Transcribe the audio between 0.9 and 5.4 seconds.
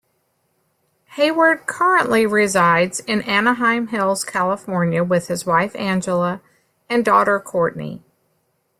Hayward currently resides in Anaheim Hills, California with